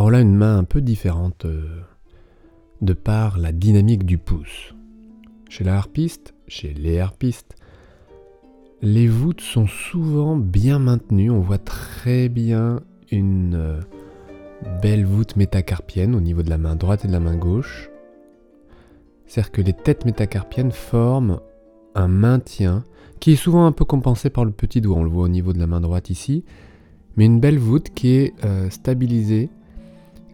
Alors 0.00 0.12
là, 0.12 0.22
une 0.22 0.34
main 0.34 0.56
un 0.56 0.64
peu 0.64 0.80
différente 0.80 1.44
euh, 1.44 1.82
de 2.80 2.94
par 2.94 3.36
la 3.36 3.52
dynamique 3.52 4.06
du 4.06 4.16
pouce. 4.16 4.74
Chez 5.50 5.62
la 5.62 5.76
harpiste, 5.76 6.32
chez 6.48 6.72
les 6.72 7.00
harpistes, 7.00 7.54
les 8.80 9.08
voûtes 9.08 9.42
sont 9.42 9.66
souvent 9.66 10.36
bien 10.36 10.78
maintenues. 10.78 11.30
On 11.30 11.40
voit 11.40 11.58
très 11.58 12.30
bien 12.30 12.80
une 13.10 13.54
euh, 13.54 13.80
belle 14.80 15.04
voûte 15.04 15.36
métacarpienne 15.36 16.14
au 16.14 16.20
niveau 16.22 16.42
de 16.42 16.48
la 16.48 16.56
main 16.56 16.76
droite 16.76 17.04
et 17.04 17.08
de 17.08 17.12
la 17.12 17.20
main 17.20 17.36
gauche. 17.36 17.90
C'est-à-dire 19.26 19.52
que 19.52 19.60
les 19.60 19.74
têtes 19.74 20.06
métacarpiennes 20.06 20.72
forment 20.72 21.40
un 21.94 22.08
maintien 22.08 22.84
qui 23.20 23.32
est 23.32 23.36
souvent 23.36 23.66
un 23.66 23.72
peu 23.72 23.84
compensé 23.84 24.30
par 24.30 24.46
le 24.46 24.50
petit 24.50 24.80
doigt. 24.80 24.96
On 24.96 25.04
le 25.04 25.10
voit 25.10 25.24
au 25.24 25.28
niveau 25.28 25.52
de 25.52 25.58
la 25.58 25.66
main 25.66 25.82
droite 25.82 26.08
ici. 26.08 26.46
Mais 27.18 27.26
une 27.26 27.38
belle 27.38 27.58
voûte 27.58 27.90
qui 27.90 28.14
est 28.14 28.32
euh, 28.46 28.70
stabilisée 28.70 29.50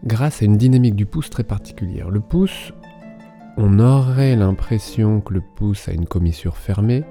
grâce 0.07 0.41
à 0.41 0.45
une 0.45 0.57
dynamique 0.57 0.95
du 0.95 1.05
pouce 1.05 1.29
très 1.29 1.43
particulière. 1.43 2.09
Le 2.09 2.21
pouce, 2.21 2.71
on 3.57 3.79
aurait 3.79 4.35
l'impression 4.35 5.19
que 5.19 5.33
le 5.33 5.41
pouce 5.41 5.89
a 5.89 5.91
une 5.91 6.05
commissure 6.05 6.57
fermée. 6.57 7.03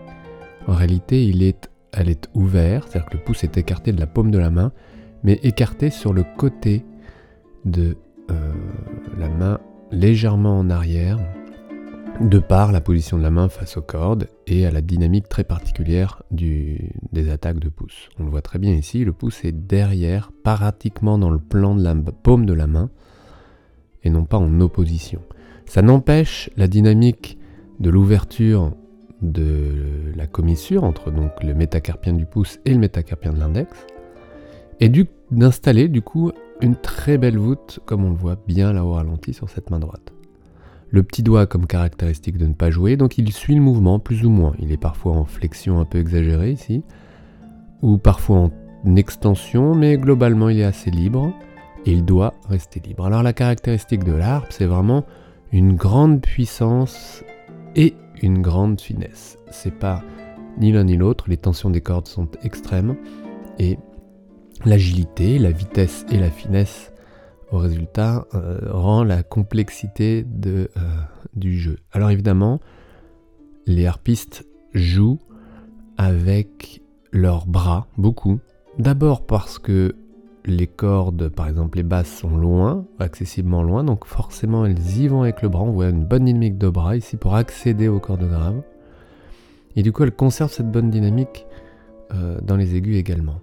En 0.67 0.73
réalité, 0.73 1.25
il 1.25 1.43
est, 1.43 1.71
elle 1.93 2.09
est 2.09 2.29
ouverte, 2.35 2.89
c'est-à-dire 2.91 3.11
que 3.11 3.17
le 3.19 3.23
pouce 3.23 3.45
est 3.45 3.59
écarté 3.59 3.93
de 3.93 4.01
la 4.01 4.07
paume 4.07 4.31
de 4.31 4.39
la 4.39 4.51
main, 4.51 4.73
mais 5.23 5.39
écarté 5.43 5.91
sur 5.91 6.13
le 6.13 6.25
côté 6.25 6.85
de 7.65 7.97
euh, 8.31 8.53
la 9.19 9.29
main 9.29 9.61
légèrement 9.93 10.59
en 10.59 10.71
arrière, 10.71 11.19
de 12.21 12.39
par 12.39 12.73
la 12.73 12.81
position 12.81 13.19
de 13.19 13.23
la 13.23 13.31
main 13.31 13.49
face 13.49 13.77
aux 13.77 13.83
cordes 13.83 14.29
et 14.47 14.67
à 14.67 14.71
la 14.71 14.81
dynamique 14.81 15.29
très 15.29 15.45
particulière 15.45 16.23
des 16.31 17.31
attaques 17.31 17.59
de 17.59 17.69
pouce. 17.69 18.09
On 18.19 18.25
le 18.25 18.31
voit 18.31 18.43
très 18.43 18.59
bien 18.59 18.73
ici, 18.73 19.05
le 19.05 19.13
pouce 19.13 19.45
est 19.45 19.53
derrière, 19.53 20.33
pratiquement 20.43 21.19
dans 21.19 21.31
le 21.31 21.39
plan 21.39 21.75
de 21.75 21.83
la 21.83 21.95
paume 21.95 22.47
de 22.47 22.53
la 22.53 22.67
main, 22.67 22.91
et 24.03 24.11
non 24.11 24.25
pas 24.25 24.39
en 24.39 24.61
opposition. 24.61 25.21
Ça 25.67 25.83
n'empêche 25.83 26.51
la 26.57 26.69
dynamique 26.69 27.39
de 27.81 27.91
l'ouverture 27.91 28.73
de 29.21 30.13
la 30.15 30.27
commissure 30.27 30.85
entre 30.85 31.11
donc 31.11 31.43
le 31.43 31.55
métacarpien 31.55 32.13
du 32.13 32.27
pouce 32.27 32.61
et 32.65 32.73
le 32.73 32.79
métacarpien 32.79 33.33
de 33.33 33.39
l'index, 33.39 33.71
et 34.81 34.91
d'installer 35.31 35.89
du 35.89 36.03
coup 36.03 36.31
une 36.61 36.77
très 36.77 37.19
belle 37.19 37.39
voûte, 37.39 37.81
comme 37.85 38.05
on 38.05 38.11
le 38.11 38.17
voit 38.17 38.37
bien 38.47 38.73
là 38.73 38.85
au 38.85 38.93
ralenti 38.93 39.35
sur 39.35 39.51
cette 39.51 39.71
main 39.71 39.79
droite. 39.79 40.13
Le 40.97 41.03
petit 41.03 41.23
doigt 41.23 41.45
comme 41.45 41.67
caractéristique 41.67 42.39
de 42.39 42.47
ne 42.47 42.55
pas 42.55 42.71
jouer, 42.71 42.97
donc 42.97 43.19
il 43.19 43.31
suit 43.31 43.55
le 43.55 43.61
mouvement 43.61 43.99
plus 43.99 44.25
ou 44.25 44.31
moins. 44.31 44.55
Il 44.61 44.73
est 44.73 44.79
parfois 44.79 45.13
en 45.13 45.27
flexion 45.27 45.79
un 45.79 45.85
peu 45.85 45.99
exagérée 45.99 46.53
ici, 46.53 46.85
ou 47.83 47.99
parfois 47.99 48.51
en 48.83 48.97
extension, 48.97 49.75
mais 49.75 49.99
globalement 49.99 50.49
il 50.49 50.59
est 50.59 50.65
assez 50.65 50.91
libre, 50.91 51.35
et 51.85 51.93
il 51.93 52.03
doit 52.07 52.33
rester 52.49 52.81
libre. 52.81 53.05
Alors 53.05 53.23
la 53.23 53.35
caractéristique 53.35 54.05
de 54.05 54.13
l'harpe, 54.13 54.47
c'est 54.53 54.65
vraiment 54.65 55.05
une 55.53 55.77
grande 55.77 56.23
puissance 56.23 57.23
et 57.75 57.93
une 58.23 58.41
grande 58.41 58.81
finesse. 58.81 59.37
C'est 59.51 59.79
pas 59.79 60.03
ni 60.57 60.73
l'un 60.73 60.85
ni 60.85 60.97
l'autre, 60.97 61.27
les 61.29 61.37
tensions 61.37 61.69
des 61.69 61.83
cordes 61.83 62.09
sont 62.09 62.29
extrêmes, 62.43 62.97
et 63.59 63.79
l'agilité, 64.65 65.39
la 65.39 65.51
vitesse 65.51 66.07
et 66.11 66.17
la 66.17 66.31
finesse 66.31 66.91
au 67.53 67.59
résultat 67.59 68.27
euh, 68.35 68.59
rend 68.71 69.05
la 69.05 69.23
complexité 69.23 70.27
euh, 70.47 70.67
du 71.35 71.59
jeu. 71.59 71.79
Alors 71.93 72.11
évidemment, 72.11 72.61
les 73.67 73.87
harpistes 73.87 74.47
jouent 74.75 75.21
avec 75.97 76.83
leurs 77.13 77.47
bras 77.47 77.87
beaucoup. 77.97 78.39
D'abord 78.79 79.27
parce 79.27 79.59
que 79.59 79.95
les 80.45 80.67
cordes, 80.67 81.29
par 81.29 81.49
exemple 81.49 81.79
les 81.79 81.83
basses, 81.83 82.11
sont 82.11 82.37
loin, 82.37 82.85
accessiblement 82.99 83.63
loin, 83.63 83.83
donc 83.85 84.05
forcément 84.05 84.65
elles 84.65 84.99
y 84.99 85.09
vont 85.09 85.23
avec 85.23 85.43
le 85.43 85.49
bras. 85.49 85.63
On 85.63 85.73
voit 85.73 85.89
une 85.89 86.05
bonne 86.05 86.25
dynamique 86.25 86.59
de 86.59 86.69
bras 86.69 86.97
ici 86.97 87.17
pour 87.17 87.35
accéder 87.35 87.89
aux 87.89 88.01
cordes 88.01 88.29
graves. 88.29 88.63
Et 89.77 89.83
du 89.83 89.93
coup, 89.93 90.05
elles 90.05 90.13
conservent 90.13 90.53
cette 90.53 90.71
bonne 90.71 90.91
dynamique 90.91 91.47
euh, 92.13 92.39
dans 92.41 92.57
les 92.57 92.77
aigus 92.77 92.97
également. 92.97 93.41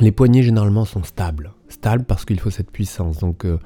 Les 0.00 0.12
poignets 0.12 0.42
généralement 0.42 0.84
sont 0.84 1.02
stables. 1.02 1.52
Stables 1.68 2.04
parce 2.04 2.24
qu'il 2.24 2.38
faut 2.38 2.50
cette 2.50 2.70
puissance. 2.70 3.18
Donc 3.18 3.44
euh, 3.44 3.58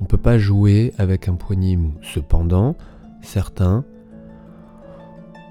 on 0.00 0.04
ne 0.04 0.08
peut 0.08 0.18
pas 0.18 0.36
jouer 0.36 0.92
avec 0.98 1.28
un 1.28 1.34
poignet 1.34 1.76
mou. 1.76 1.92
Cependant, 2.02 2.76
certains 3.22 3.84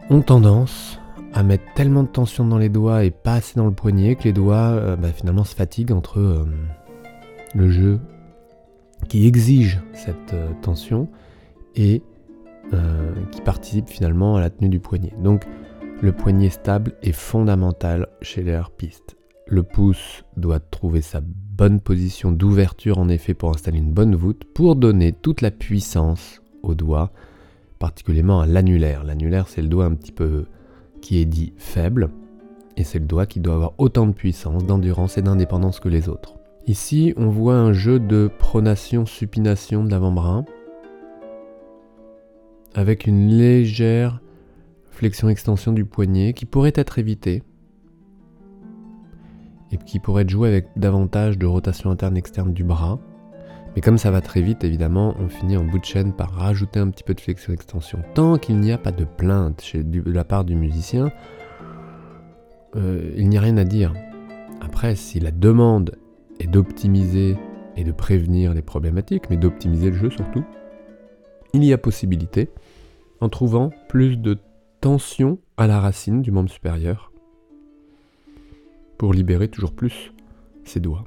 ont 0.10 0.22
tendance 0.22 1.00
à 1.34 1.44
mettre 1.44 1.64
tellement 1.74 2.04
de 2.04 2.10
tension 2.10 2.46
dans 2.46 2.58
les 2.58 2.70
doigts 2.70 3.04
et 3.04 3.12
pas 3.12 3.36
assez 3.36 3.58
dans 3.58 3.66
le 3.66 3.74
poignet 3.74 4.16
que 4.16 4.24
les 4.24 4.34
doigts 4.34 4.72
euh, 4.72 4.96
bah, 4.96 5.12
finalement 5.12 5.46
se 5.46 5.56
fatiguent 5.56 5.94
entre 5.94 6.20
euh, 6.20 6.46
le 7.54 7.70
jeu 7.70 8.00
qui 9.08 9.28
exige 9.28 9.80
cette 9.94 10.36
tension 10.62 11.10
et 11.76 12.02
qui 13.32 13.42
participe 13.42 13.90
finalement 13.90 14.36
à 14.36 14.42
la 14.42 14.50
tenue 14.50 14.70
du 14.70 14.80
poignet. 14.80 15.14
Donc 15.22 15.46
le 16.02 16.12
poignet 16.12 16.50
stable 16.50 16.94
est 17.04 17.12
fondamental 17.12 18.08
chez 18.22 18.42
les 18.42 18.54
harpistes. 18.54 19.16
Le 19.48 19.62
pouce 19.62 20.24
doit 20.38 20.60
trouver 20.60 21.02
sa 21.02 21.22
bonne 21.22 21.80
position 21.80 22.32
d'ouverture 22.32 22.98
en 22.98 23.10
effet 23.10 23.36
pour 23.36 23.52
installer 23.52 23.78
une 23.78 23.94
bonne 23.94 24.16
voûte 24.16 24.44
pour 24.44 24.76
donner 24.76 25.14
toute 25.14 25.42
la 25.42 25.52
puissance 25.52 26.42
au 26.64 26.74
doigt, 26.74 27.12
particulièrement 27.78 28.42
à 28.42 28.48
l'annulaire. 28.48 29.04
L'annulaire 29.04 29.48
c'est 29.48 29.62
le 29.62 29.68
doigt 29.68 29.86
un 29.86 29.94
petit 29.94 30.12
peu 30.12 30.46
qui 31.00 31.20
est 31.20 31.26
dit 31.26 31.54
faible 31.58 32.10
et 32.76 32.84
c'est 32.84 32.98
le 32.98 33.06
doigt 33.06 33.28
qui 33.28 33.40
doit 33.40 33.54
avoir 33.54 33.74
autant 33.78 34.08
de 34.08 34.14
puissance, 34.14 34.66
d'endurance 34.66 35.20
et 35.20 35.22
d'indépendance 35.22 35.80
que 35.80 35.90
les 35.90 36.10
autres. 36.10 36.34
Ici 36.66 37.14
on 37.16 37.30
voit 37.30 37.58
un 37.58 37.72
jeu 37.72 38.00
de 38.00 38.32
pronation-supination 38.40 39.84
de 39.84 39.92
l'avant-bras 39.92 40.44
avec 42.74 43.06
une 43.06 43.28
légère 43.28 44.22
flexion-extension 44.90 45.72
du 45.72 45.86
poignet 45.86 46.34
qui 46.34 46.46
pourrait 46.46 46.74
être 46.76 46.98
évitée 46.98 47.44
qui 49.84 50.00
pourrait 50.00 50.24
être 50.24 50.30
joué 50.30 50.48
avec 50.48 50.68
davantage 50.76 51.38
de 51.38 51.46
rotation 51.46 51.90
interne-externe 51.92 52.54
du 52.54 52.64
bras. 52.64 53.00
Mais 53.76 53.82
comme 53.82 53.98
ça 53.98 54.10
va 54.10 54.22
très 54.22 54.42
vite, 54.42 54.64
évidemment, 54.64 55.16
on 55.20 55.28
finit 55.28 55.58
en 55.58 55.66
bout 55.66 55.80
de 55.80 55.86
chaîne 55.86 56.14
par 56.14 56.32
rajouter 56.32 56.80
un 56.80 56.90
petit 56.90 57.04
peu 57.04 57.14
de 57.14 57.20
flexion-extension. 57.20 58.00
Tant 58.14 58.38
qu'il 58.38 58.60
n'y 58.60 58.72
a 58.72 58.78
pas 58.78 58.92
de 58.92 59.04
plainte 59.04 59.76
de 59.76 60.10
la 60.10 60.24
part 60.24 60.46
du 60.46 60.56
musicien, 60.56 61.12
euh, 62.76 63.12
il 63.18 63.28
n'y 63.28 63.38
a 63.38 63.42
rien 63.42 63.58
à 63.58 63.66
dire. 63.66 63.94
Après, 64.62 64.96
si 64.96 65.20
la 65.20 65.32
demande 65.32 65.98
est 66.40 66.48
d'optimiser 66.48 67.38
et 67.76 67.84
de 67.84 67.92
prévenir 67.92 68.54
les 68.54 68.62
problématiques, 68.62 69.30
mais 69.30 69.38
d'optimiser 69.38 69.92
le 69.92 69.98
jeu 69.98 70.10
surtout, 70.10 70.46
il 71.54 71.64
y 71.64 71.74
a 71.74 71.78
possibilité, 71.78 72.50
en 73.22 73.30
trouvant 73.30 73.72
plus 73.90 74.18
de 74.18 74.38
tension 74.82 75.40
à 75.58 75.68
la 75.68 75.80
racine 75.80 76.22
du 76.22 76.32
membre 76.32 76.50
supérieur, 76.50 77.12
pour 78.98 79.14
libérer 79.14 79.48
toujours 79.48 79.74
plus 79.74 80.14
ses 80.64 80.80
doigts. 80.80 81.04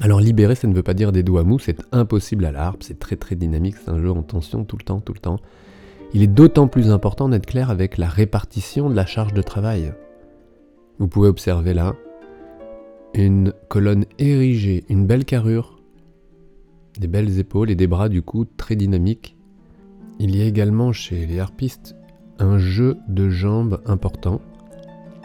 Alors 0.00 0.20
libérer, 0.20 0.54
ça 0.54 0.66
ne 0.68 0.74
veut 0.74 0.82
pas 0.82 0.94
dire 0.94 1.12
des 1.12 1.22
doigts 1.22 1.44
mous, 1.44 1.58
c'est 1.58 1.82
impossible 1.92 2.44
à 2.44 2.52
l'harpe, 2.52 2.82
c'est 2.82 2.98
très 2.98 3.16
très 3.16 3.36
dynamique, 3.36 3.76
c'est 3.76 3.90
un 3.90 4.00
jeu 4.00 4.10
en 4.10 4.22
tension 4.22 4.64
tout 4.64 4.76
le 4.76 4.84
temps, 4.84 5.00
tout 5.00 5.12
le 5.12 5.18
temps. 5.18 5.38
Il 6.14 6.22
est 6.22 6.28
d'autant 6.28 6.66
plus 6.66 6.90
important 6.90 7.28
d'être 7.28 7.46
clair 7.46 7.70
avec 7.70 7.98
la 7.98 8.08
répartition 8.08 8.90
de 8.90 8.94
la 8.94 9.06
charge 9.06 9.34
de 9.34 9.42
travail. 9.42 9.92
Vous 10.98 11.08
pouvez 11.08 11.28
observer 11.28 11.74
là 11.74 11.94
une 13.14 13.52
colonne 13.68 14.06
érigée, 14.18 14.84
une 14.88 15.06
belle 15.06 15.26
carrure, 15.26 15.78
des 16.98 17.08
belles 17.08 17.38
épaules 17.38 17.70
et 17.70 17.74
des 17.74 17.86
bras 17.86 18.08
du 18.08 18.22
coup 18.22 18.44
très 18.44 18.76
dynamiques. 18.76 19.36
Il 20.18 20.34
y 20.36 20.42
a 20.42 20.46
également 20.46 20.92
chez 20.92 21.26
les 21.26 21.38
harpistes 21.38 21.94
un 22.38 22.58
jeu 22.58 22.96
de 23.08 23.28
jambes 23.28 23.80
important 23.86 24.40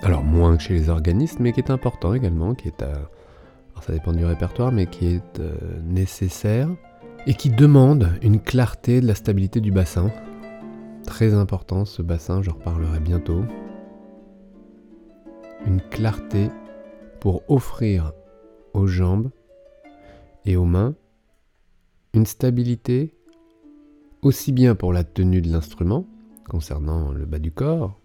alors 0.01 0.23
moins 0.23 0.57
que 0.57 0.63
chez 0.63 0.73
les 0.73 0.89
organistes, 0.89 1.39
mais 1.39 1.51
qui 1.51 1.59
est 1.59 1.71
important 1.71 2.13
également, 2.13 2.53
qui 2.53 2.67
est, 2.67 2.81
alors 2.81 3.09
ça 3.83 3.94
dépend 3.94 4.13
du 4.13 4.25
répertoire, 4.25 4.71
mais 4.71 4.85
qui 4.85 5.07
est 5.07 5.39
euh, 5.39 5.55
nécessaire 5.83 6.69
et 7.25 7.33
qui 7.33 7.49
demande 7.49 8.17
une 8.21 8.39
clarté 8.39 9.01
de 9.01 9.07
la 9.07 9.15
stabilité 9.15 9.59
du 9.59 9.71
bassin. 9.71 10.11
Très 11.05 11.33
important 11.33 11.85
ce 11.85 12.01
bassin, 12.01 12.41
je 12.41 12.49
reparlerai 12.49 12.99
bientôt. 12.99 13.44
Une 15.65 15.81
clarté 15.81 16.49
pour 17.19 17.44
offrir 17.49 18.13
aux 18.73 18.88
jambes 18.88 19.31
et 20.45 20.55
aux 20.55 20.65
mains 20.65 20.95
une 22.13 22.25
stabilité 22.25 23.13
aussi 24.21 24.51
bien 24.51 24.75
pour 24.75 24.94
la 24.94 25.03
tenue 25.03 25.41
de 25.41 25.51
l'instrument, 25.51 26.05
concernant 26.49 27.11
le 27.11 27.25
bas 27.25 27.39
du 27.39 27.51
corps, 27.51 27.99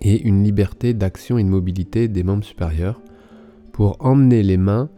et 0.00 0.22
une 0.22 0.44
liberté 0.44 0.94
d'action 0.94 1.38
et 1.38 1.44
de 1.44 1.48
mobilité 1.48 2.08
des 2.08 2.22
membres 2.22 2.44
supérieurs 2.44 3.00
pour 3.72 3.96
emmener 4.00 4.42
les 4.42 4.56
mains 4.56 4.88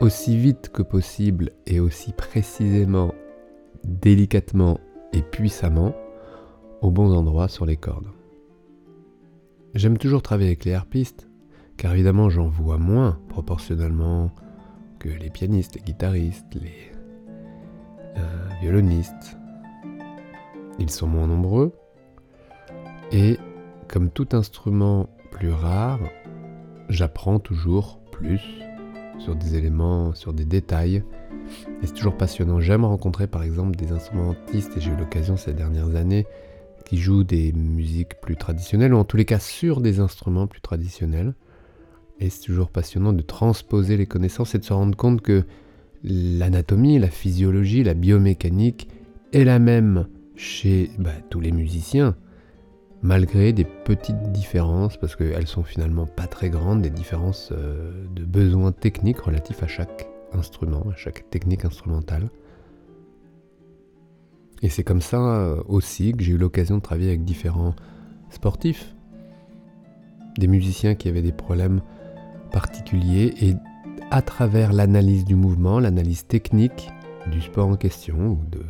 aussi 0.00 0.36
vite 0.36 0.70
que 0.72 0.82
possible 0.82 1.50
et 1.66 1.80
aussi 1.80 2.12
précisément, 2.12 3.14
délicatement 3.84 4.78
et 5.12 5.22
puissamment 5.22 5.94
aux 6.80 6.90
bons 6.90 7.12
endroits 7.14 7.48
sur 7.48 7.66
les 7.66 7.76
cordes. 7.76 8.08
J'aime 9.74 9.98
toujours 9.98 10.22
travailler 10.22 10.50
avec 10.50 10.64
les 10.64 10.74
harpistes, 10.74 11.28
car 11.76 11.92
évidemment 11.92 12.30
j'en 12.30 12.48
vois 12.48 12.78
moins 12.78 13.18
proportionnellement 13.28 14.30
que 14.98 15.08
les 15.08 15.30
pianistes, 15.30 15.76
les 15.76 15.82
guitaristes, 15.82 16.54
les 16.54 16.92
euh, 18.16 18.48
violonistes. 18.60 19.36
Ils 20.78 20.90
sont 20.90 21.06
moins 21.06 21.26
nombreux 21.26 21.72
et 23.12 23.38
comme 23.88 24.10
tout 24.10 24.28
instrument 24.32 25.08
plus 25.30 25.50
rare, 25.50 26.00
j'apprends 26.88 27.38
toujours 27.38 28.00
plus 28.12 28.40
sur 29.18 29.34
des 29.34 29.56
éléments, 29.56 30.14
sur 30.14 30.32
des 30.32 30.44
détails. 30.44 31.02
Et 31.82 31.86
c'est 31.86 31.94
toujours 31.94 32.16
passionnant. 32.16 32.60
J'aime 32.60 32.84
rencontrer 32.84 33.26
par 33.26 33.42
exemple 33.42 33.76
des 33.76 33.90
instrumentistes, 33.92 34.76
et 34.76 34.80
j'ai 34.80 34.90
eu 34.90 34.96
l'occasion 34.96 35.36
ces 35.36 35.54
dernières 35.54 35.96
années, 35.96 36.26
qui 36.84 36.98
jouent 36.98 37.24
des 37.24 37.52
musiques 37.52 38.20
plus 38.20 38.36
traditionnelles, 38.36 38.94
ou 38.94 38.98
en 38.98 39.04
tous 39.04 39.16
les 39.16 39.24
cas 39.24 39.38
sur 39.38 39.80
des 39.80 40.00
instruments 40.00 40.46
plus 40.46 40.60
traditionnels. 40.60 41.34
Et 42.20 42.30
c'est 42.30 42.42
toujours 42.42 42.68
passionnant 42.68 43.12
de 43.12 43.22
transposer 43.22 43.96
les 43.96 44.06
connaissances 44.06 44.54
et 44.54 44.58
de 44.58 44.64
se 44.64 44.72
rendre 44.72 44.96
compte 44.96 45.22
que 45.22 45.44
l'anatomie, 46.04 46.98
la 46.98 47.10
physiologie, 47.10 47.82
la 47.84 47.94
biomécanique 47.94 48.88
est 49.32 49.44
la 49.44 49.58
même 49.58 50.06
chez 50.36 50.90
bah, 50.98 51.10
tous 51.30 51.40
les 51.40 51.52
musiciens, 51.52 52.16
malgré 53.02 53.52
des 53.52 53.64
petites 53.64 54.32
différences, 54.32 54.96
parce 54.96 55.14
qu'elles 55.16 55.46
sont 55.46 55.62
finalement 55.62 56.06
pas 56.06 56.26
très 56.26 56.50
grandes, 56.50 56.82
des 56.82 56.90
différences 56.90 57.50
euh, 57.52 57.92
de 58.14 58.24
besoins 58.24 58.72
techniques 58.72 59.20
relatifs 59.20 59.62
à 59.62 59.66
chaque 59.66 60.08
instrument, 60.32 60.84
à 60.90 60.96
chaque 60.96 61.30
technique 61.30 61.64
instrumentale. 61.64 62.28
Et 64.62 64.68
c'est 64.68 64.82
comme 64.82 65.00
ça 65.00 65.20
euh, 65.20 65.62
aussi 65.68 66.12
que 66.12 66.22
j'ai 66.22 66.32
eu 66.32 66.38
l'occasion 66.38 66.76
de 66.78 66.82
travailler 66.82 67.10
avec 67.10 67.24
différents 67.24 67.74
sportifs, 68.30 68.94
des 70.36 70.48
musiciens 70.48 70.94
qui 70.94 71.08
avaient 71.08 71.22
des 71.22 71.32
problèmes 71.32 71.80
particuliers 72.50 73.34
et 73.40 73.54
à 74.10 74.22
travers 74.22 74.72
l'analyse 74.72 75.24
du 75.24 75.36
mouvement, 75.36 75.80
l'analyse 75.80 76.26
technique 76.26 76.90
du 77.30 77.40
sport 77.40 77.68
en 77.68 77.76
question 77.76 78.16
ou 78.16 78.40
de 78.50 78.60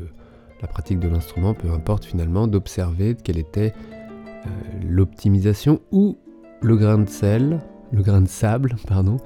la 0.61 0.69
pratique 0.69 0.99
de 0.99 1.09
l'instrument, 1.09 1.55
peu 1.55 1.71
importe 1.71 2.05
finalement, 2.05 2.47
d'observer 2.47 3.17
quelle 3.23 3.39
était 3.39 3.73
l'optimisation 4.89 5.81
ou 5.93 6.19
le 6.61 6.77
grain 6.77 6.99
de 6.99 7.09
sel, 7.09 7.61
le 7.93 8.03
grain 8.03 8.21
de 8.21 8.29
sable, 8.29 8.77
pardon, 8.87 9.19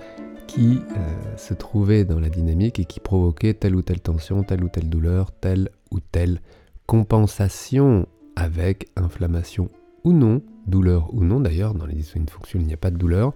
qui 0.47 0.81
euh, 0.97 1.37
se 1.37 1.55
trouvait 1.55 2.05
dans 2.05 2.21
la 2.21 2.29
dynamique 2.29 2.79
et 2.79 2.85
qui 2.85 3.01
provoquait 3.01 3.55
telle 3.55 3.75
ou 3.75 3.83
telle 3.83 4.01
tension, 4.01 4.43
telle 4.43 4.65
ou 4.65 4.69
telle 4.69 4.89
douleur, 4.89 5.33
telle 5.33 5.71
ou 5.91 6.01
telle 6.01 6.41
compensation 6.87 8.07
avec 8.37 8.89
inflammation 8.97 9.69
ou 10.05 10.13
non, 10.13 10.43
douleur 10.67 11.13
ou 11.15 11.25
non 11.25 11.41
d'ailleurs, 11.41 11.75
dans 11.75 11.87
les 11.87 11.95
dysfonctions 11.95 12.35
fonctionnelles 12.35 12.65
il 12.65 12.69
n'y 12.69 12.75
a 12.75 12.79
pas 12.79 12.91
de 12.91 12.99
douleur, 12.99 13.33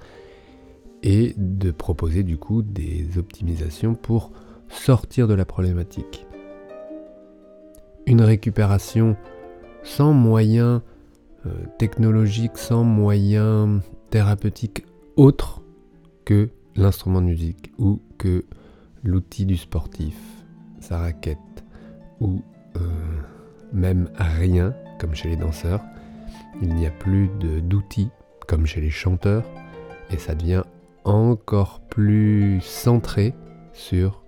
et 1.03 1.35
de 1.37 1.71
proposer 1.71 2.23
du 2.23 2.37
coup 2.37 2.62
des 2.62 3.17
optimisations 3.17 3.94
pour 3.94 4.33
sortir 4.69 5.29
de 5.29 5.35
la 5.35 5.44
problématique. 5.44 6.27
Une 8.06 8.23
récupération 8.23 9.17
sans 9.83 10.12
moyens 10.12 10.81
euh, 11.46 11.66
technologiques, 11.78 12.58
sans 12.58 12.84
moyens 12.84 13.81
thérapeutiques 14.10 14.84
autres 15.16 15.62
que 16.25 16.50
l'instrument 16.75 17.20
de 17.20 17.26
musique 17.26 17.72
ou 17.78 18.00
que 18.19 18.44
l'outil 19.04 19.46
du 19.46 19.56
sportif, 19.56 20.16
sa 20.81 20.98
raquette 20.98 21.38
ou 22.20 22.43
euh, 22.76 22.81
même 23.72 24.08
rien 24.16 24.75
comme 24.98 25.14
chez 25.14 25.28
les 25.28 25.37
danseurs. 25.37 25.81
Il 26.60 26.75
n'y 26.75 26.87
a 26.87 26.90
plus 26.90 27.28
d'outils 27.62 28.10
comme 28.46 28.66
chez 28.66 28.81
les 28.81 28.90
chanteurs 28.90 29.44
et 30.10 30.19
ça 30.19 30.34
devient 30.34 30.64
encore 31.04 31.81
plus 31.81 32.60
centré 32.60 33.34
sur 33.72 34.22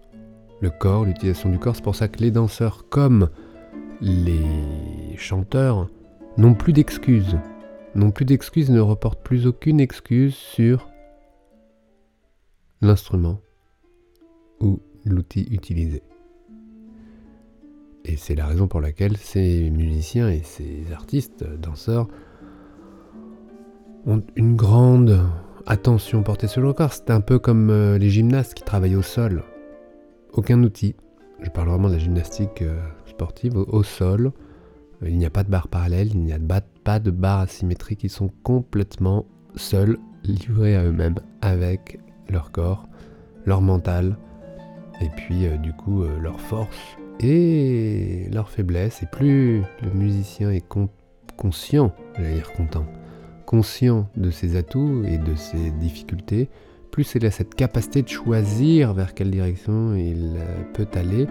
le 0.60 0.70
corps, 0.70 1.04
l'utilisation 1.04 1.48
du 1.48 1.58
corps. 1.58 1.76
C'est 1.76 1.82
pour 1.82 1.96
ça 1.96 2.08
que 2.08 2.20
les 2.20 2.30
danseurs 2.30 2.88
comme 2.88 3.28
les 4.00 5.16
chanteurs 5.16 5.88
n'ont 6.38 6.54
plus 6.54 6.72
d'excuses. 6.72 7.36
N'ont 7.94 8.10
plus 8.10 8.24
d'excuses, 8.24 8.70
ne 8.70 8.80
reportent 8.80 9.22
plus 9.22 9.46
aucune 9.46 9.80
excuse 9.80 10.34
sur 10.34 10.88
l'instrument 12.80 13.40
ou 14.60 14.80
l'outil 15.04 15.46
utilisé. 15.50 16.02
Et 18.04 18.16
c'est 18.16 18.34
la 18.34 18.46
raison 18.46 18.68
pour 18.68 18.80
laquelle 18.80 19.16
ces 19.16 19.68
musiciens 19.70 20.30
et 20.30 20.42
ces 20.42 20.92
artistes, 20.92 21.44
danseurs, 21.44 22.08
ont 24.06 24.22
une 24.36 24.56
grande 24.56 25.20
attention 25.66 26.22
portée 26.22 26.46
sur 26.46 26.62
le 26.62 26.72
corps. 26.72 26.92
C'est 26.92 27.10
un 27.10 27.20
peu 27.20 27.38
comme 27.38 27.68
euh, 27.70 27.98
les 27.98 28.08
gymnastes 28.08 28.54
qui 28.54 28.62
travaillent 28.62 28.96
au 28.96 29.02
sol. 29.02 29.42
Aucun 30.32 30.62
outil. 30.62 30.94
Je 31.42 31.50
parle 31.50 31.68
vraiment 31.68 31.88
de 31.88 31.94
la 31.94 31.98
gymnastique 31.98 32.62
euh, 32.62 32.80
sportive 33.06 33.56
au, 33.56 33.82
sol. 33.82 34.32
Il 35.02 35.16
n'y 35.16 35.26
a 35.26 35.30
pas 35.30 35.44
de 35.44 35.50
barre 35.50 35.68
parallèle, 35.68 36.08
il 36.12 36.20
n'y 36.20 36.32
a 36.32 36.38
pas 36.84 36.98
de 36.98 37.10
barre 37.10 37.40
asymétrique. 37.40 38.04
Ils 38.04 38.10
sont 38.10 38.30
complètement 38.42 39.26
seuls, 39.54 39.98
livrés 40.24 40.76
à 40.76 40.84
eux-mêmes, 40.84 41.16
avec 41.40 42.00
leur 42.28 42.50
corps, 42.50 42.88
leur 43.46 43.60
mental, 43.60 44.16
et 45.00 45.08
puis 45.16 45.46
euh, 45.46 45.56
du 45.56 45.72
coup 45.72 46.02
leur 46.20 46.40
force 46.40 46.96
et 47.20 48.28
leur 48.32 48.50
faiblesse. 48.50 49.02
Et 49.02 49.06
plus 49.06 49.62
le 49.82 49.90
musicien 49.94 50.50
est 50.50 50.66
conscient, 51.36 51.94
j'allais 52.16 52.34
dire 52.34 52.52
content, 52.52 52.84
conscient 53.46 54.08
de 54.16 54.30
ses 54.30 54.56
atouts 54.56 55.04
et 55.06 55.18
de 55.18 55.34
ses 55.34 55.70
difficultés, 55.70 56.50
plus 56.90 57.14
il 57.14 57.24
a 57.26 57.30
cette 57.30 57.54
capacité 57.54 58.02
de 58.02 58.08
choisir 58.08 58.92
vers 58.92 59.14
quelle 59.14 59.30
direction 59.30 59.94
il 59.94 60.36
euh, 60.36 60.62
peut 60.74 60.88
aller, 60.94 61.26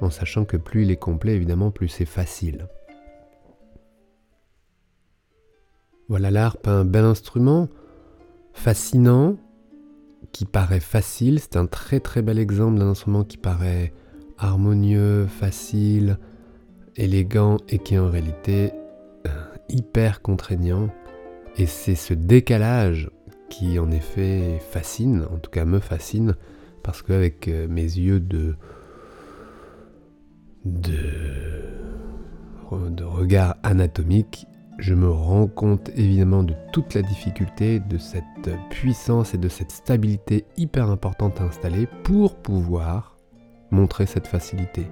en 0.00 0.10
sachant 0.10 0.44
que 0.44 0.56
plus 0.56 0.82
il 0.82 0.90
est 0.90 0.96
complet, 0.96 1.34
évidemment, 1.34 1.70
plus 1.70 1.88
c'est 1.88 2.04
facile. 2.04 2.66
Voilà 6.08 6.30
l'harpe, 6.30 6.68
un 6.68 6.84
bel 6.84 7.04
instrument, 7.04 7.68
fascinant, 8.52 9.36
qui 10.32 10.44
paraît 10.44 10.80
facile. 10.80 11.40
C'est 11.40 11.56
un 11.56 11.66
très 11.66 12.00
très 12.00 12.22
bel 12.22 12.38
exemple 12.38 12.78
d'un 12.78 12.88
instrument 12.88 13.24
qui 13.24 13.36
paraît 13.36 13.92
harmonieux, 14.38 15.26
facile, 15.26 16.18
élégant 16.96 17.58
et 17.68 17.78
qui 17.78 17.94
est 17.94 17.98
en 17.98 18.10
réalité 18.10 18.72
euh, 19.26 19.30
hyper 19.68 20.22
contraignant 20.22 20.90
et 21.58 21.66
c'est 21.66 21.94
ce 21.94 22.14
décalage 22.14 23.10
qui 23.48 23.78
en 23.78 23.90
effet 23.90 24.58
fascine, 24.70 25.26
en 25.32 25.38
tout 25.38 25.50
cas 25.50 25.64
me 25.64 25.78
fascine, 25.78 26.34
parce 26.82 27.02
qu'avec 27.02 27.48
euh, 27.48 27.66
mes 27.68 27.82
yeux 27.82 28.20
de, 28.20 28.56
de, 30.64 30.98
de 32.90 33.04
regard 33.04 33.56
anatomique, 33.62 34.46
je 34.78 34.94
me 34.94 35.08
rends 35.08 35.46
compte 35.46 35.90
évidemment 35.96 36.42
de 36.42 36.54
toute 36.72 36.94
la 36.94 37.02
difficulté, 37.02 37.80
de 37.80 37.98
cette 37.98 38.24
puissance 38.70 39.34
et 39.34 39.38
de 39.38 39.48
cette 39.48 39.70
stabilité 39.70 40.44
hyper 40.56 40.90
importante 40.90 41.40
à 41.40 41.44
installer 41.44 41.88
pour 42.04 42.36
pouvoir 42.36 43.16
montrer 43.70 44.06
cette 44.06 44.26
facilité. 44.26 44.86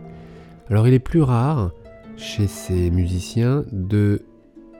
Alors 0.71 0.89
il 0.89 0.95
est 0.95 0.99
plus 0.99 1.23
rare 1.23 1.73
chez 2.17 2.47
ces 2.47 2.91
musiciens 2.91 3.65
de 3.73 4.23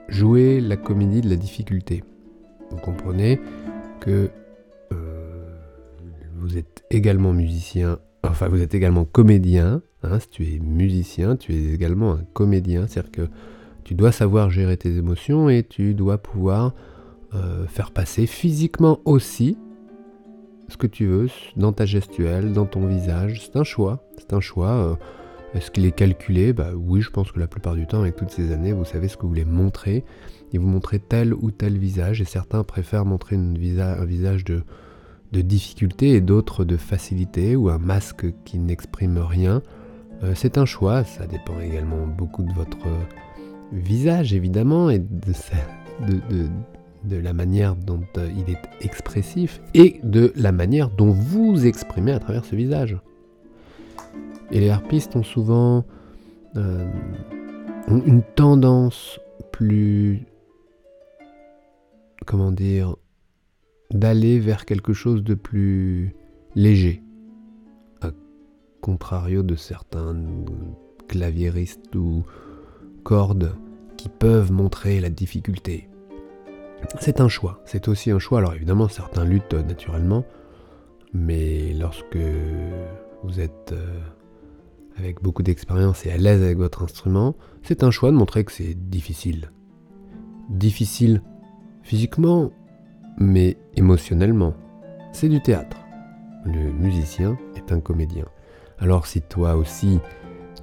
jouer 0.07 0.59
la 0.59 0.77
comédie 0.77 1.21
de 1.21 1.29
la 1.29 1.35
difficulté. 1.35 2.03
Vous 2.71 2.77
comprenez 2.77 3.39
que 3.99 4.29
euh, 4.91 5.57
vous 6.35 6.57
êtes 6.57 6.83
également 6.89 7.33
musicien, 7.33 7.99
enfin 8.23 8.47
vous 8.47 8.61
êtes 8.61 8.73
également 8.73 9.05
comédien. 9.05 9.81
Hein, 10.03 10.19
si 10.19 10.29
tu 10.29 10.43
es 10.43 10.59
musicien, 10.59 11.35
tu 11.35 11.53
es 11.53 11.73
également 11.73 12.13
un 12.13 12.23
comédien, 12.33 12.87
c'est-à-dire 12.87 13.11
que 13.11 13.29
tu 13.85 13.93
dois 13.93 14.11
savoir 14.11 14.49
gérer 14.49 14.75
tes 14.75 14.97
émotions 14.97 15.47
et 15.47 15.63
tu 15.63 15.93
dois 15.93 16.17
pouvoir 16.17 16.73
euh, 17.35 17.67
faire 17.67 17.91
passer 17.91 18.25
physiquement 18.25 18.99
aussi 19.05 19.57
ce 20.67 20.75
que 20.75 20.87
tu 20.87 21.05
veux 21.05 21.27
dans 21.55 21.71
ta 21.71 21.85
gestuelle, 21.85 22.51
dans 22.51 22.65
ton 22.65 22.87
visage. 22.87 23.43
C'est 23.45 23.55
un 23.55 23.63
choix, 23.63 24.03
c'est 24.17 24.33
un 24.33 24.39
choix. 24.39 24.71
Euh, 24.71 24.95
est-ce 25.53 25.69
qu'il 25.69 25.85
est 25.85 25.91
calculé? 25.91 26.51
Bah, 26.51 26.71
Oui, 26.75 27.01
je 27.01 27.11
pense 27.11 27.31
que 27.31 27.39
la 27.39 27.45
plupart 27.45 27.75
du 27.75 27.85
temps, 27.85 28.01
avec 28.01 28.15
toutes 28.15 28.31
ces 28.31 28.51
années, 28.51 28.73
vous 28.73 28.85
savez 28.85 29.07
ce 29.07 29.17
que 29.17 29.21
vous 29.21 29.29
voulez 29.29 29.45
montrer. 29.45 30.03
Et 30.51 30.57
vous 30.57 30.67
montrez 30.67 30.97
tel 30.97 31.35
ou 31.35 31.51
tel 31.51 31.77
visage. 31.77 32.21
Et 32.21 32.25
certains 32.25 32.63
préfèrent 32.63 33.05
montrer 33.05 33.35
un 33.35 34.05
visage 34.05 34.43
de, 34.45 34.63
difficulté 35.31 36.11
et 36.11 36.21
d'autres 36.21 36.63
de 36.65 36.77
facilité 36.77 37.55
ou 37.55 37.69
un 37.69 37.77
masque 37.77 38.25
qui 38.45 38.57
n'exprime 38.57 39.19
rien. 39.19 39.61
Euh, 40.23 40.31
c'est 40.33 40.57
un 40.57 40.65
choix. 40.65 41.03
Ça 41.03 41.27
dépend 41.27 41.59
également 41.59 42.07
beaucoup 42.07 42.43
de 42.43 42.53
votre 42.53 42.87
visage, 43.71 44.33
évidemment, 44.33 44.89
et 44.89 44.99
de, 44.99 45.17
la 47.09 47.33
manière 47.33 47.75
dont 47.75 48.01
euh, 48.17 48.29
il 48.35 48.51
est 48.51 48.61
expressif 48.81 49.61
et 49.73 49.99
de 50.03 50.33
la 50.35 50.51
manière 50.51 50.89
dont 50.89 51.11
vous 51.11 51.65
exprimez 51.65 52.11
à 52.11 52.19
travers 52.19 52.45
ce 52.45 52.55
visage. 52.55 52.97
Et 54.51 54.59
les 54.59 54.69
harpistes 54.69 55.15
ont 55.15 55.23
souvent 55.23 55.85
euh, 56.55 56.87
une 57.87 58.23
tendance 58.35 59.19
plus, 59.51 60.25
comment 62.25 62.51
dire, 62.51 62.95
d'aller 63.91 64.39
vers 64.39 64.65
quelque 64.65 64.93
chose 64.93 65.23
de 65.23 65.35
plus 65.35 66.15
léger. 66.55 67.01
contrario 68.81 69.41
de 69.41 69.55
certains 69.55 70.15
claviéristes 71.07 71.95
ou 71.95 72.23
cordes 73.05 73.55
qui 73.95 74.09
peuvent 74.09 74.51
montrer 74.51 74.99
la 74.99 75.09
difficulté. 75.09 75.87
C'est 76.99 77.21
un 77.21 77.29
choix, 77.29 77.61
c'est 77.63 77.87
aussi 77.87 78.11
un 78.11 78.19
choix. 78.19 78.39
Alors 78.39 78.53
évidemment, 78.53 78.89
certains 78.89 79.23
luttent 79.23 79.53
naturellement, 79.53 80.25
mais 81.13 81.73
lorsque 81.73 82.17
vous 83.23 83.39
êtes 83.39 83.71
euh, 83.71 83.99
avec 84.97 85.21
beaucoup 85.21 85.43
d'expérience 85.43 86.05
et 86.05 86.11
à 86.11 86.17
l'aise 86.17 86.43
avec 86.43 86.57
votre 86.57 86.83
instrument, 86.83 87.35
c'est 87.63 87.83
un 87.83 87.91
choix 87.91 88.11
de 88.11 88.17
montrer 88.17 88.43
que 88.43 88.51
c'est 88.51 88.73
difficile. 88.73 89.51
Difficile 90.49 91.21
physiquement, 91.83 92.51
mais 93.17 93.57
émotionnellement. 93.75 94.55
C'est 95.13 95.29
du 95.29 95.41
théâtre. 95.41 95.77
Le 96.43 96.71
musicien 96.71 97.37
est 97.55 97.71
un 97.71 97.79
comédien. 97.79 98.25
Alors 98.79 99.05
si 99.05 99.21
toi 99.21 99.55
aussi 99.55 99.99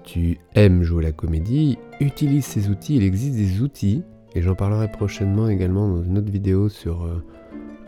tu 0.05 0.39
aimes 0.55 0.83
jouer 0.83 1.03
la 1.03 1.13
comédie, 1.13 1.79
utilise 2.01 2.45
ces 2.45 2.69
outils. 2.69 2.97
Il 2.97 3.03
existe 3.03 3.37
des 3.37 3.61
outils, 3.61 4.03
et 4.35 4.43
j'en 4.43 4.55
parlerai 4.55 4.91
prochainement 4.91 5.49
également 5.49 5.89
dans 5.89 6.03
une 6.03 6.19
autre 6.19 6.31
vidéo 6.31 6.69
sur 6.69 7.05
euh, 7.05 7.25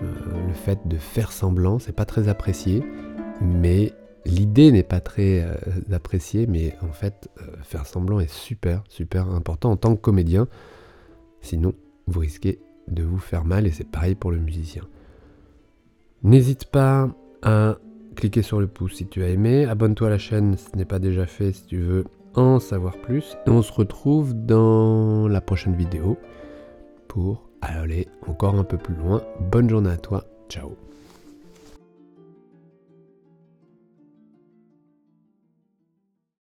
euh, 0.02 0.46
le 0.46 0.52
fait 0.52 0.86
de 0.86 0.96
faire 0.96 1.32
semblant. 1.32 1.78
C'est 1.78 1.94
pas 1.94 2.04
très 2.04 2.28
apprécié, 2.28 2.82
mais 3.40 3.92
l'idée 4.24 4.72
n'est 4.72 4.82
pas 4.82 5.00
très 5.00 5.42
euh, 5.42 5.54
appréciée, 5.92 6.46
mais 6.46 6.76
en 6.82 6.92
fait, 6.92 7.28
faire 7.62 7.86
semblant 7.86 8.20
est 8.20 8.30
super, 8.30 8.84
super 8.88 9.28
important 9.28 9.72
en 9.72 9.76
tant 9.76 9.94
que 9.96 10.00
comédien. 10.00 10.48
Sinon, 11.40 11.74
vous 12.06 12.20
risquez 12.20 12.60
de 12.88 13.02
vous 13.02 13.18
faire 13.18 13.44
mal, 13.44 13.66
et 13.66 13.70
c'est 13.70 13.88
pareil 13.88 14.14
pour 14.14 14.30
le 14.30 14.38
musicien. 14.38 14.82
N'hésite 16.22 16.66
pas 16.66 17.10
à 17.42 17.76
cliquer 18.14 18.42
sur 18.42 18.60
le 18.60 18.66
pouce 18.66 18.94
si 18.94 19.06
tu 19.06 19.22
as 19.22 19.28
aimé, 19.28 19.64
abonne-toi 19.66 20.08
à 20.08 20.10
la 20.10 20.18
chaîne 20.18 20.56
si 20.56 20.70
ce 20.70 20.76
n'est 20.76 20.84
pas 20.84 20.98
déjà 20.98 21.26
fait 21.26 21.52
si 21.52 21.66
tu 21.66 21.78
veux 21.78 22.04
en 22.34 22.58
savoir 22.58 22.96
plus. 22.98 23.36
Et 23.46 23.50
on 23.50 23.62
se 23.62 23.72
retrouve 23.72 24.34
dans 24.34 25.28
la 25.28 25.40
prochaine 25.40 25.76
vidéo 25.76 26.16
pour 27.08 27.48
aller 27.60 28.08
encore 28.26 28.56
un 28.56 28.64
peu 28.64 28.76
plus 28.76 28.94
loin. 28.94 29.22
Bonne 29.40 29.68
journée 29.68 29.90
à 29.90 29.96
toi, 29.96 30.24
ciao 30.48 30.76